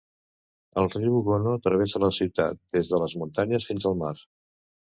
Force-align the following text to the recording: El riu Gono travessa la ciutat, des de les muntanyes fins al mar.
El 0.81 0.87
riu 0.95 1.19
Gono 1.27 1.53
travessa 1.67 2.01
la 2.05 2.11
ciutat, 2.19 2.59
des 2.79 2.91
de 2.95 3.01
les 3.05 3.15
muntanyes 3.25 3.73
fins 3.73 3.89
al 3.93 4.01
mar. 4.05 4.15